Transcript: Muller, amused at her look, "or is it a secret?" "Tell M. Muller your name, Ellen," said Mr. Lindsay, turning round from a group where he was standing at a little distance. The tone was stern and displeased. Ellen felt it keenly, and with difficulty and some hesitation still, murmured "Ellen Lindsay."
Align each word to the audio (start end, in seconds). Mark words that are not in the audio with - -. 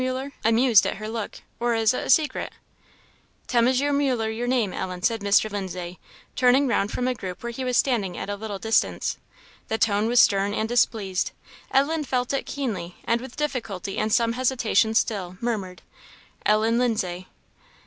Muller, 0.01 0.31
amused 0.43 0.87
at 0.87 0.95
her 0.97 1.07
look, 1.07 1.41
"or 1.59 1.75
is 1.75 1.93
it 1.93 2.07
a 2.07 2.09
secret?" 2.09 2.53
"Tell 3.45 3.67
M. 3.67 3.97
Muller 3.99 4.31
your 4.31 4.47
name, 4.47 4.73
Ellen," 4.73 5.03
said 5.03 5.21
Mr. 5.21 5.47
Lindsay, 5.47 5.99
turning 6.35 6.67
round 6.67 6.89
from 6.91 7.07
a 7.07 7.13
group 7.13 7.43
where 7.43 7.51
he 7.51 7.63
was 7.63 7.77
standing 7.77 8.17
at 8.17 8.27
a 8.27 8.35
little 8.35 8.57
distance. 8.57 9.19
The 9.67 9.77
tone 9.77 10.07
was 10.07 10.19
stern 10.19 10.55
and 10.55 10.67
displeased. 10.67 11.33
Ellen 11.69 12.03
felt 12.03 12.33
it 12.33 12.47
keenly, 12.47 12.95
and 13.05 13.21
with 13.21 13.35
difficulty 13.37 13.99
and 13.99 14.11
some 14.11 14.33
hesitation 14.33 14.95
still, 14.95 15.37
murmured 15.39 15.83
"Ellen 16.47 16.79
Lindsay." 16.79 17.27